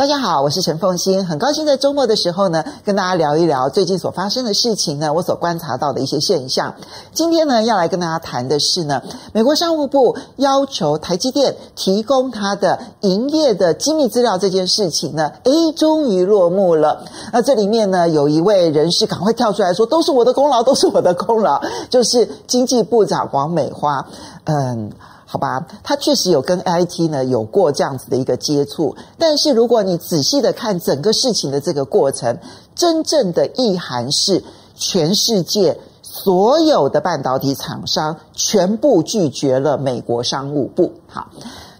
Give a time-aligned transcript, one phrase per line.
[0.00, 6.74] 大家好，我是陈凤欣，很高兴在周末的时候呢，跟大家聊一聊最近所发生的事情呢，我所观察到的一些现象。
[7.12, 9.02] 今天呢，要来跟大家谈的是呢，
[9.34, 17.04] 美国商务部要求台积电提供它的营业的机密资料这件事情呢，诶，终于落幕了。
[17.30, 21.60] 那这里面呢，有一位人士赶快跳出来说，都是我的功劳，都是我的功劳，
[21.90, 24.06] 就是经济部长王美花，
[24.44, 24.90] 嗯。
[25.32, 32.36] 好吧，他确实有跟 IT 呢有过这样子的一个接触，但是如果你仔细的看整个事情的这个过程，
[32.74, 34.42] 真正的意涵是
[34.74, 40.94] 全世界所有的半导体厂商全部拒绝了美国商务部。
[41.06, 41.28] 好，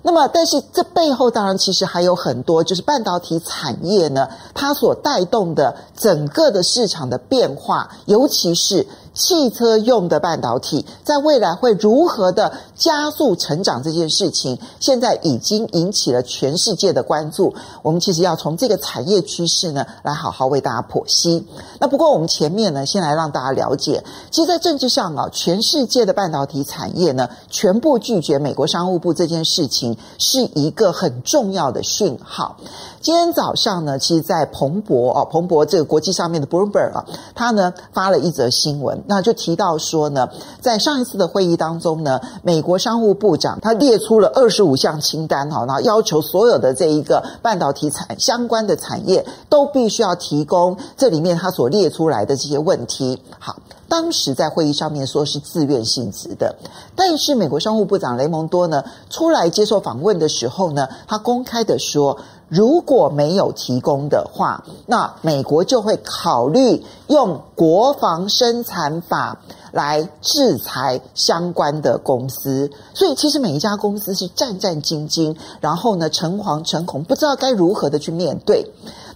[0.02, 8.86] 那么但是这背后当然其实还有很多，就是半导体产业呢，它所带动的整个的市场的变化，尤其是。
[9.20, 13.82] 汽车用的半导体在未来会如何的加速成长？
[13.82, 17.54] 这件事情现在已经引起了全世界的关注。
[17.82, 21.46] 我们其实要从这个产业趋势呢，来好好为大家剖析。
[21.78, 32.56] 那不过我们前面呢，先来让大家了解，其实，在政治上啊，全世界的半导体产业呢，全部拒绝美国商务部这件事情，是一个很重要的讯号。
[33.02, 39.02] 今天早上呢，其实，在彭博哦，彭博这个国际上面的 Bloomberg 啊，他呢发了一则新闻。
[39.10, 40.28] 那就提到说呢，
[40.60, 53.20] 在上一次的会议当中呢，美国商务部长他列出了二十五项清单哈，然后要求所有的这一个半导体产相关的产业都必须要提供这里面他所列出来的这些问题。
[53.40, 53.56] 好，
[53.88, 56.54] 当时在会议上面说是自愿性质的，
[56.94, 62.16] 但是美国商务部长雷蒙多呢出来接受访问的时候呢，他公开的说。
[62.50, 69.38] 如果没有提供的话，那美国就会考虑用国防生产法
[69.70, 72.68] 来制裁相关的公司。
[72.92, 78.68] 所以，其实每一家公司是战战兢兢，然后呢，诚惶诚恐，不知道该如何的去面对。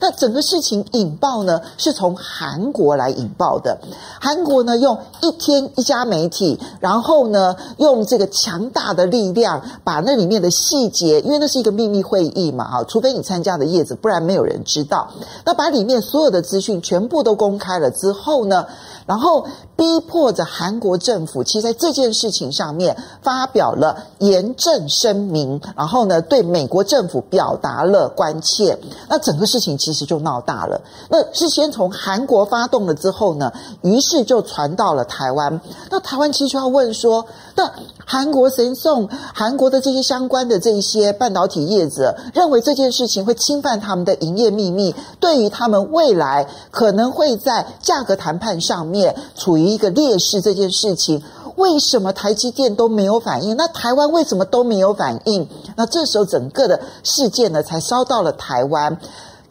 [0.04, 3.78] 那整个事情引爆呢，是从韩国来引爆的。
[4.20, 15.08] 韩国呢，用一天一家媒体，然后呢，用这个强大的力量，把那里面的细节，因为那是一个秘密会议嘛，哈，除非你参加的叶子，不然没有人知道。
[15.46, 18.66] 那把里面所有的资讯全部都公开了之后呢，
[19.06, 19.46] 然后
[19.84, 28.78] 逼迫着韩国政府，其实在这件事情上面发表了严正声明，然后呢，对美国政府表达了关切。
[29.08, 30.04] 那整个事情其实。
[30.04, 30.78] 就闹大了。
[31.08, 33.50] 那是先从韩国发动了之后呢，
[33.80, 35.58] 于是就传到了台湾。
[35.90, 37.24] 那台湾其实要问说：
[37.54, 37.72] 那
[38.06, 51.22] 韩国神送韩国的这些相关的这一些半导体业者，认为这件事情会侵犯他们的营业秘密，对于他们未来可能会在价格谈判上面处于一个劣势这件事情，
[51.56, 53.56] 为什么台积电都没有反应？
[53.56, 55.48] 那台湾为什么都没有反应？
[55.76, 58.98] 那这时候整个的事件呢，才烧到了台湾。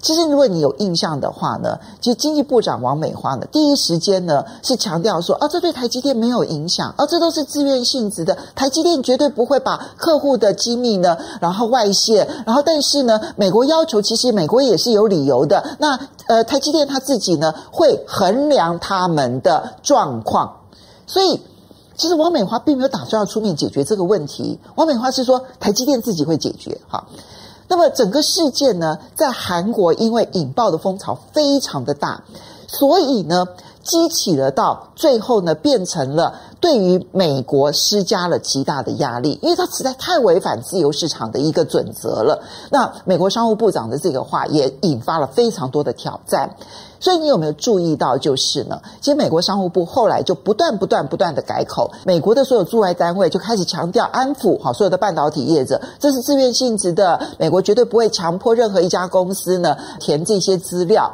[0.03, 15.97] 其实，如果你有印象的话呢，其实经济部长王美花呢，第一时间呢是强调说，啊，这对台积电没有影响，啊，这都是自愿性质的，台积电绝对不会把客户的机密呢，然后外泄，然后但是呢，美国要求，其实美国也是有理由的，那
[16.27, 20.53] 呃，台积电他自己呢会衡量他们的状况，
[21.07, 21.39] 所以
[21.95, 27.05] 其实王美花并没有打算要出面解决这个问题，王美花是说台积电自己会解决，哈。
[27.67, 32.23] 那么整个事件呢，在韩国因为引爆的风潮非常的大，
[32.67, 33.45] 所以呢，
[33.83, 42.41] 激起了到最后呢，变成了对于美国施加了极大的压力，因为它实在太违反自由市场的一个准则了。
[42.69, 46.55] 那美国商务部长的这个话也引发了非常多的挑战。
[47.03, 61.13] 所以你有没有注意到，就是呢，其实美国商务部后来就不断、不断、不断的改口，美国的所有驻外单位就开始强调安抚好所有的半导体业者，这是自愿性质的，美国绝对不会强迫任何一家公司呢填这些资料。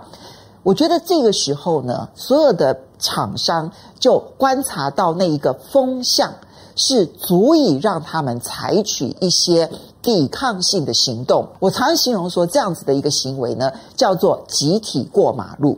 [0.61, 6.31] 我觉得这个时候呢，所有的厂商就观察到那一个风向，
[6.75, 9.71] 是足以让他们采取一些。
[10.01, 15.77] 抵抗性的行动，我常常形容说，这样子的一个行为呢，叫做集体过马路。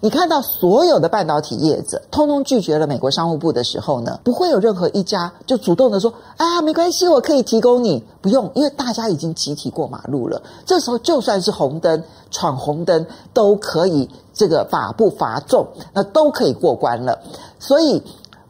[0.00, 10.42] 你看到所有的半导体业者通通拒绝了美国商务部的时候呢，不会有任何一家就主动的说：“啊，没关系，我可以提供你。”不用，因为大家已经集体过马路了。
[10.66, 17.20] 这时候就算是红灯，闯红灯都可以，这个罚不罚重，那都可以过关了。
[17.58, 18.02] 所以。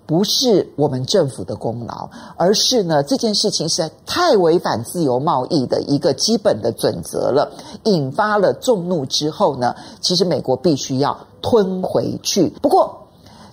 [0.09, 2.09] 不是我们政府的功劳，
[2.39, 7.53] 而是呢，这件事情实在太违反自由贸易的一个基本的准则了，
[7.85, 12.49] 引发了众怒之后呢，其实美国必须要吞回去。
[12.63, 13.05] 不过，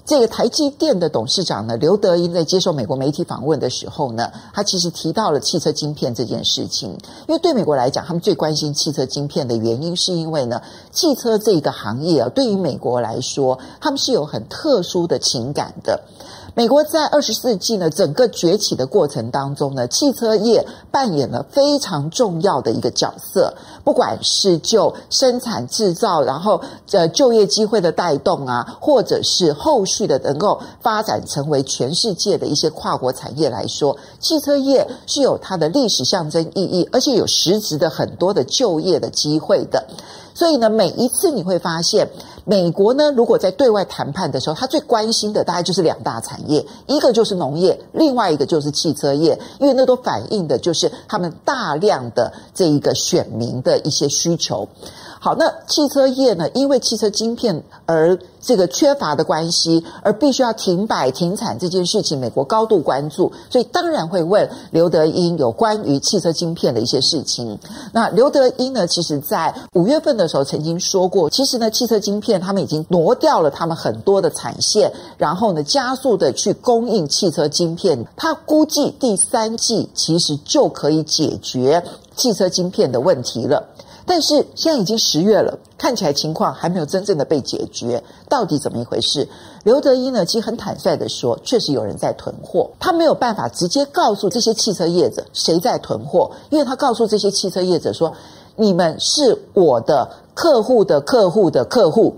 [0.05, 6.91] 这个台积电的董事长呢，刘德英在接受美国媒体访问的时候呢，他其实提到了汽车晶片这件事情。
[7.27, 10.61] 因为对美国来讲，他们最关心汽车晶片的原因，是因为呢，
[10.93, 15.99] 汽车这个行业啊，对于美国来说，他们是有很特殊的情感的。
[16.57, 23.53] 美国在二十世纪呢，整个崛起的过程当中呢，汽车业扮演了非常重要的一个角色。
[23.83, 26.61] 不管是就生产制造，然后
[26.91, 39.85] 呃就业机会的带动啊，或者是后续的能够发展成为全世界的一些跨国产业来说，汽车业是有它的历史象征意义，而且有实质的很多的就业的机会的。
[40.35, 42.09] 所以呢，每一次你会发现，
[42.43, 54.67] 美国呢，如果在对外谈判的时候，他最关心的大概就是两大产业，一个就是农业，另外一个就是汽车业，因为那都反映的就是他们大量的这一个选民的一些需求。
[55.25, 67.57] 好，那汽车业呢，因为汽车晶片而这个缺乏的关系，而必须要停摆停产这件事情，美国高度关注，所以当然会问刘德英有关于汽车晶片的一些事情。
[67.91, 78.05] 那刘德英呢，其实在五月份的时候曾经说过，其实呢，汽车晶片他们已经挪掉了他们很多的产线，然后呢，加速的去供应汽车晶片。
[78.15, 81.83] 他估计第三季其实就可以解决
[82.15, 83.69] 汽车晶片的问题了。
[84.07, 89.27] 但是现在已经十月了，看起来情况还没有真正的被解决，到底怎么一回事？
[89.63, 98.13] 刘德一呢，其实很坦率的说，确实有人在囤货，他没有办法直接告诉这些汽车业者谁在囤货，因为他告诉这些汽车业者说
[98.55, 102.15] ：“你们是我的客户的客户的客户，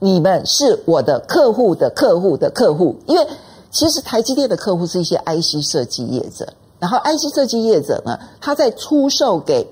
[0.00, 3.24] 你们是我的客户的客户的客户。”因为
[3.70, 9.64] 其实台积电的客户是一些 IC 设计业者，然后 IC 设计业者呢，他在出售给。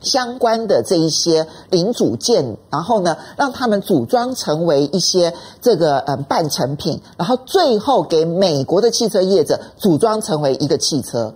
[0.00, 11.34] 相关的这一些零组件，然后呢，让他们组装成为一些这个嗯半成品，然后最后给美国的汽车业者组装成为一个汽车。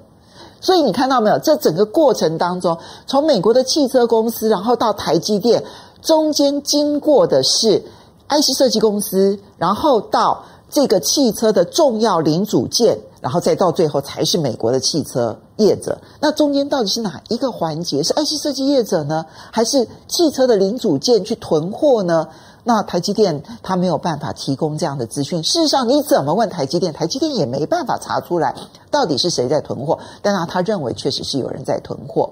[0.60, 1.38] 所以你看到没有？
[1.38, 5.62] 这整个过程当中，从美国的汽车公司，然后到台积电，
[6.00, 7.84] 中间经过的是
[8.28, 12.98] IC 设计公司，然后到这个汽车的重要零组件。
[13.20, 18.02] 然后再到最后才是美国的汽车业者，那中间到底是哪一个环节？
[18.02, 22.28] 是 IC 设计业者呢，还是汽车的零组件去囤货呢？
[22.66, 25.44] 那台积电它没有办法提供这样的资讯。
[25.44, 28.54] 事实上，你怎么问台积电，台积电也没办法查出来
[28.90, 29.98] 到底是谁在囤货。
[30.22, 32.30] 但是他认为确实是有人在囤货。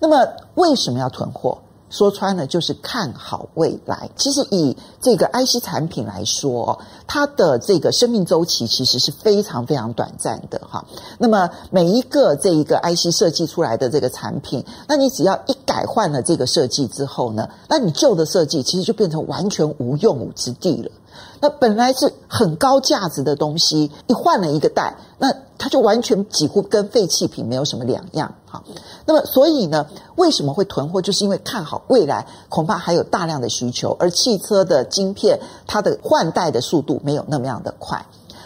[0.00, 1.56] 那么为什么要囤货？
[1.94, 4.10] 说穿了就是看好未来。
[4.16, 6.76] 其实以这个 IC 产品来说，
[7.06, 10.84] 它的这个生命周期其实是非常非常短暂的哈。
[11.18, 20.90] 那么每一个这一个 IC 设计出来的这个产品，那你只要一改换了这个设计之后呢，那你旧的设计其实就变成完全无用武之地了。
[21.40, 28.34] 那本来是很高价值的东西，一换了一个代，那它就完全几乎跟废弃品没有什么两样。
[28.46, 28.62] 好，
[29.04, 29.86] 那么所以呢，
[30.16, 31.02] 为什么会囤货？
[31.02, 38.04] 就是因为看好未来，恐怕还有大量的需求，而汽车的晶片它的换代的速度没有那么样的快。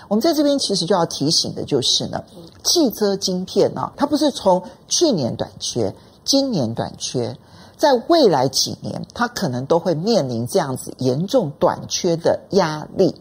[0.09, 2.25] 我们在这边其实就要提醒的就是呢，
[2.65, 5.95] 汽车晶片呢，它不是从去年短缺，
[6.25, 7.37] 今年短缺。
[7.79, 13.15] 在未来几年，它可能都会面临这样子严重短缺的压力，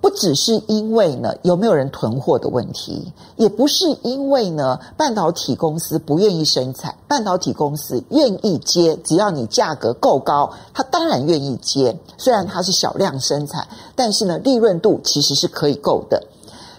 [0.00, 11.98] 不只是因为呢有没有人囤货的问题，也不是因为呢半导体公司不愿意生产，半导体公司愿意接，只要你价格够高，它当然愿意接。
[12.16, 16.22] 虽然它是小量生产，但是呢利润度其实是可以够的。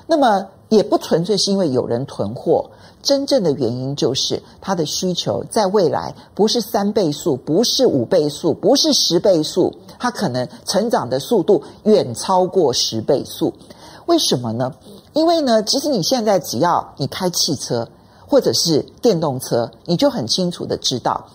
[0.07, 2.69] 那么也不纯粹是因为有人囤货。
[3.07, 13.53] 真正的原因就是它的需求在未来不是三倍数，不是五倍数，不是十倍数，它可能成长的速度远超过十倍数。
[14.07, 14.73] 为什么呢？
[15.13, 17.87] 因为呢，其实你现在只要你开汽车
[18.27, 21.27] 或者是电动车，你就很清楚的知道，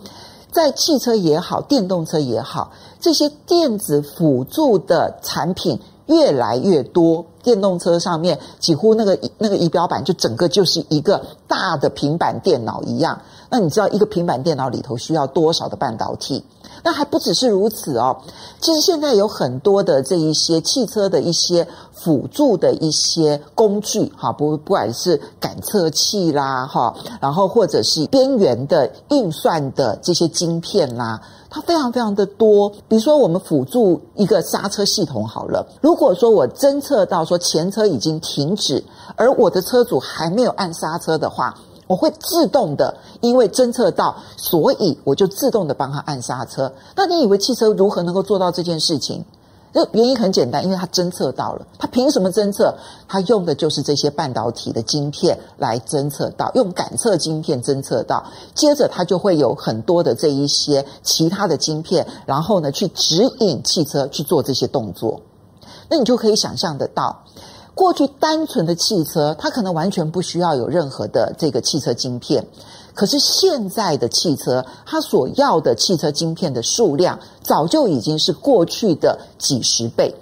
[0.50, 5.80] 在汽车也好，电动车也好，这些电子辅助的产品。
[6.06, 13.20] 越来越多，电动车上面几乎那个那个仪表板就整个就是一个大的平板电脑一样。
[13.52, 16.42] 那你知道一个平板电脑里头需要多少的半导体？
[16.82, 18.16] 那还不只是如此哦。
[18.62, 31.20] 其实现在有很多的这一些汽车的一些辅助的一些工具，哈，不不管是感测器啦，哈，然后或者是边缘的运算的这些晶片啦。
[31.50, 38.82] 它非常非常的多，比如说我们辅助一个刹车系统好了，如果说我侦测到说前车已经停止，
[39.16, 41.54] 而我的车主还没有按刹车的话，
[41.86, 46.72] 我会自动的，因为侦测到，所以我就自动的帮他按刹车。
[46.96, 49.24] 那你以为汽车如何能够做到这件事情？
[49.74, 51.66] 这原因很简单，因为它侦测到了。
[51.78, 52.74] 它凭什么侦测？
[53.08, 58.22] 它用的就是这些半导体的晶片来侦测到，用感测晶片侦测到。
[58.54, 65.22] 接着它就会有很多的这一些其他的晶片，然后呢去指引汽车去做这些动作。
[65.88, 67.24] 那你就可以想象得到，
[67.74, 72.46] 过去单纯的汽车，它可能完全不需要有任何的这个汽车晶片。
[72.94, 80.14] 可是现在的汽车，它所要的汽车晶片的数量，早就已经是过去的几十倍。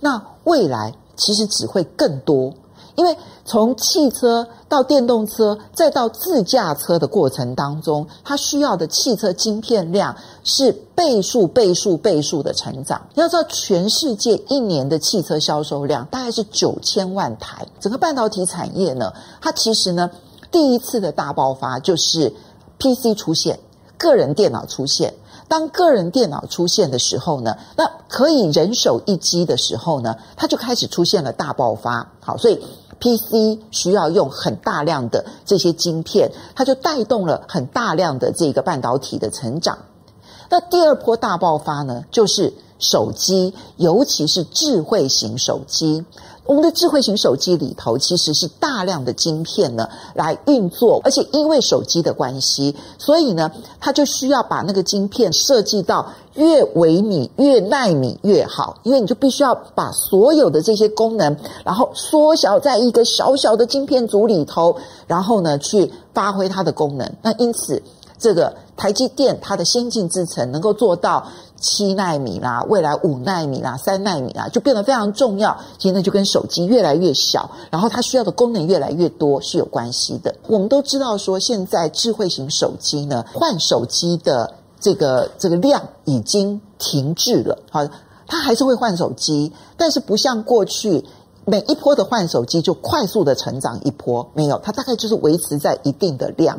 [0.00, 2.52] 那未来其实只会更多，
[3.00, 3.16] 因为
[3.46, 10.14] 从汽车到电动车，再到自驾车的过程当中，它需要的汽车晶片量
[10.44, 13.00] 是倍数、倍数、倍数的成长。
[13.14, 20.10] 要知道，全世界一年的汽车销售量大概是九千万台，整个半导体产业呢，它其实呢。
[20.52, 22.34] 第一次的大爆发就是
[22.80, 23.60] PC 出现，
[23.96, 25.14] 个人电脑出现。
[25.46, 32.10] 当个人电脑出现的时候呢，那可以人手一机的时候呢，它就开始出现了大爆发。
[32.18, 32.60] 好，所以
[33.00, 39.78] PC 需要用很大量的这些晶片，它就带动了很大量的这个半导体的成长。
[40.50, 46.04] 那第二波大爆发呢，就是手机，尤其是智慧型手机。
[46.50, 56.04] 我们的智慧型手机里头其实是大量的晶片呢来运作，而且因为手机的关系，所以呢，它就需要把那个晶片设计到
[56.34, 64.74] 越微米、越奈米越好，因为你就必须要把所有的这些功能，然后缩小在一个小小的晶片组里头，
[65.06, 67.08] 然后呢去发挥它的功能。
[67.22, 67.80] 那因此，
[68.20, 71.26] 这个台积电它的先进制程能够做到。
[71.62, 75.54] 七奈米啦，未来五奈米啦，三奈米啦，就变得非常重要。
[75.78, 80.34] 其实那，就跟手机越来越小，然后它需要的功能越来越多是有关系的。
[80.48, 87.58] 我们都知道说，现在智慧型手机呢，换手机的这个这个量已经停滞了。
[87.70, 87.86] 好，
[88.26, 91.04] 它还是会换手机，但是不像过去
[91.44, 96.58] 每一波的换手机就快速的成长一波，没有，它大概就是维持在一定的量。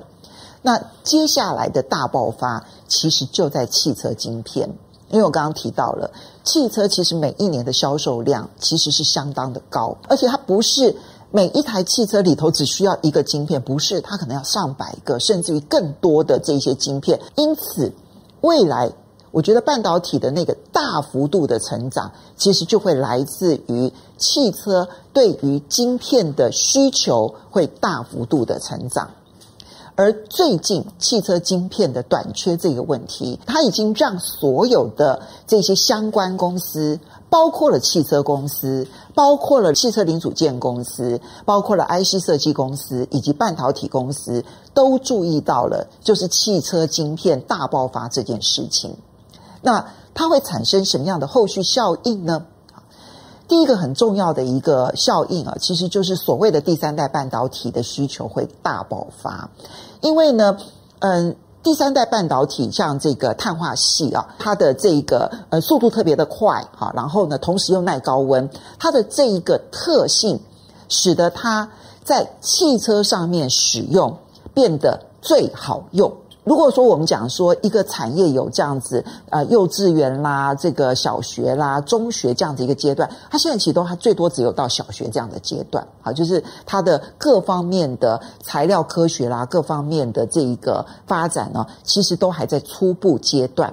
[0.62, 4.70] 那接下来的大爆发，其实就在汽车晶片。
[5.10, 6.10] 因为我刚刚提到了，
[6.46, 10.96] 汽车其实每一年的销售量其实是相当的高，而且它不是
[11.32, 17.20] 每一台汽车里头只需要一个晶片，不是，它可能要上百个，甚至于更多的这些晶片。
[17.36, 17.92] 因此，
[18.40, 18.90] 未来
[19.32, 29.10] 我觉得半导体的那个大幅度的成长，其实就会来自于汽车对于晶片的需求会大幅度的成长。
[29.96, 44.44] 而最近汽车晶片的短缺这个问题，它已经让所有的这些相关公司，包括了汽车公司，包括了汽车零组件公司，包括了 IC 设计公司以及半导体公司，
[44.74, 48.96] 都注意到了，就是汽车晶片大爆发这件事情。
[49.62, 52.46] 那它会产生什么样的后续效应呢？
[53.52, 59.50] 第一个很重要的一个效应啊，其实就是所谓的第三代半导体的需求会大爆发，
[60.00, 60.56] 因为呢，
[61.00, 70.40] 嗯，第三代半导体像这个碳化矽啊，它的这个呃速度特别的快哈，然后呢，同时又耐高温，它的这一个特性，
[70.88, 71.70] 使得它
[72.06, 74.18] 在汽车上面使用
[74.54, 76.14] 变得最好用。
[76.44, 93.72] 如果说我们讲说一个产业有这样子，呃，幼稚园啦，这个小学啦，中学这样子一个阶段，它现在其实都还最多只有到小学这样的阶段，啊，就是它的各方面的材料科学啦，各方面的这一个发展呢，其实都还在初步阶段。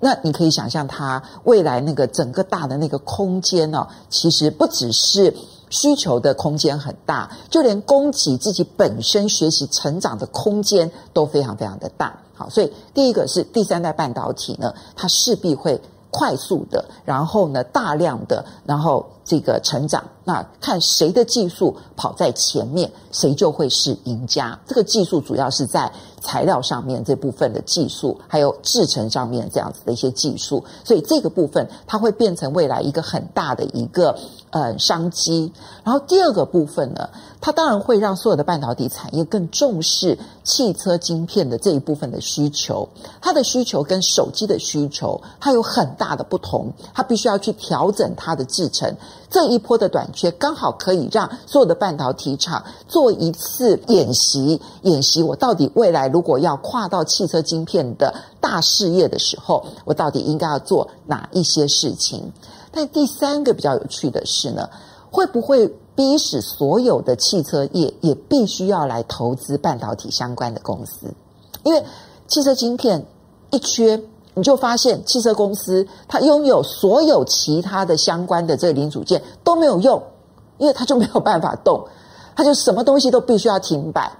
[0.00, 5.32] 那你可以想象，它未来那个整个大的那个空间呢，其实不只是。
[5.70, 12.18] 需求的空间很大，就连供给自己本身学习成长的空间都非常非常的大。
[12.34, 20.02] 好，所以第一个是第三代半导体呢，它势必会快速的，然后呢大量的，然后这个成长。
[20.24, 24.58] 那看谁的技术跑在前面，谁就会是赢家。
[24.66, 30.64] 这个技术主要是在材料上面这部分的技术，还有制程上面这样子的一些技术。
[30.84, 34.18] 所以这个部分它会变成未来一个很大的一个。
[34.52, 35.52] 呃，商机。
[35.84, 37.08] 然后第二个部分呢，
[37.40, 42.88] 它当然会让所有的半导体产业更重视汽车晶片的这一部分的需求。
[43.20, 46.72] 它的需求跟手机的需求，它有很大的不同。
[46.92, 48.92] 它必须要去调整它的制程。
[49.28, 54.60] 这一波的短缺，刚好可以让所有的半导体厂做一次演习。
[54.82, 62.32] 演习我到底未来如果要跨到汽车晶片的大事业的时候，我到底应该要做哪一些事情？
[62.72, 64.68] 但第三个比较有趣的是呢，
[65.10, 71.12] 会不会逼使所有的汽车业也必须要来投资半导体相关的公司？
[71.62, 71.84] 因为
[72.26, 73.04] 汽车晶片
[73.50, 74.00] 一缺，
[74.34, 80.02] 你就发现汽车公司它拥有所有其他的相关的这个零组件都没有用，
[80.58, 81.84] 因为它就没有办法动，
[82.36, 84.12] 它就什么东西都必须要停摆。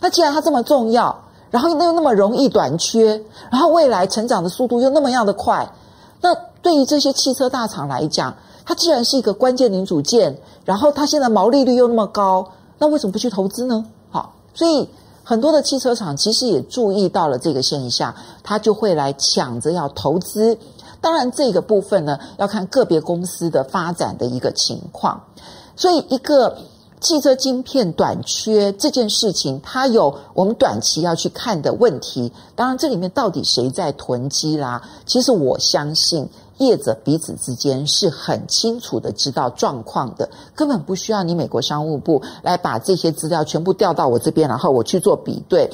[0.00, 5.72] 那既然它这么重要，然后又那么容易短缺，然后未来成长的速度又那么样的快，
[6.20, 13.84] 那对于这些汽车大厂来讲，它既然是一个关键零组件，然后它现在毛利率又那么高，那为什么不去投资呢？
[14.10, 14.88] 好，所以
[15.24, 20.58] 很多的汽车厂其实也注意到了这个现象，他就会来抢着要投资。
[21.00, 25.24] 当然，这个部分呢，要看个别公司的发展的一个情况。
[25.76, 26.58] 所以，一个
[27.00, 32.32] 汽车晶片短缺这件事情，它有我们短期要去看的问题。
[32.54, 34.82] 当然，这里面到底谁在囤积啦？
[35.06, 36.28] 其实我相信。
[36.58, 45.68] 业者彼此之间是很清楚的知道状况的，根本不需要你美国商务部来把这些资料全部调到我这边，然后我去做比对。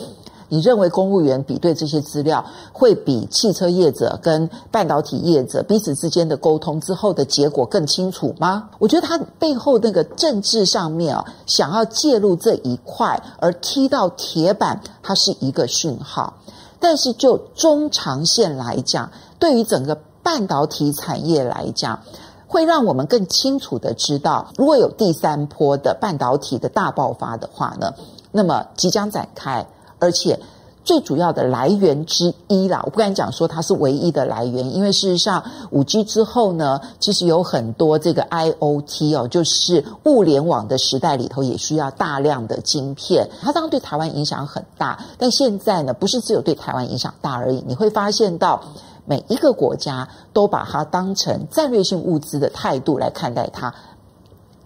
[0.51, 8.69] 你认为公务员比对这些资料会比汽车业者跟半导体业者彼此之间的沟通之后的结果更清楚吗？
[8.79, 16.35] 我觉得他背后那个政治上面啊，想要介入这一块而踢到铁板，它是一个讯号。
[16.79, 22.01] 但是就中长线来讲，对于整个半导体产业来讲，
[22.49, 27.93] 会让我们更清楚的知道，如果有第三波的半导体的大爆发的话呢，
[28.33, 29.67] 那么即将展开，
[30.01, 30.41] 而且
[30.83, 48.61] 最主要的来源之一啦，我不敢讲说它是唯一的来源，因为事实上五 G 之后呢，其实有很多这个 IoT 哦，就是物联网的时代里头也需要大量的晶片，它当然对台湾影响很大，但现在呢，不是只有对台湾影响大而已，你会发现到。
[49.07, 53.75] 每一个国家都把它当成战略性物资的态度来看待它，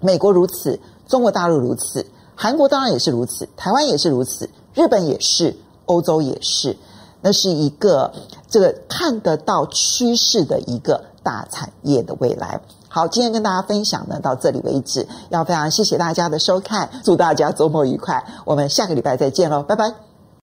[0.01, 6.77] 美国如此，中国大陆如此，韩国当然也是如此，台湾也是如此，日本也是，欧洲也是，
[7.21, 8.13] 那是一个
[8.49, 12.61] 这个看得到趋势的一个大产业的未来。
[12.89, 20.14] 好，今天跟大家分享呢，到这里为止，要非常谢谢大家的收看，祝大家周末愉快，我们下个礼拜再见喽，拜拜。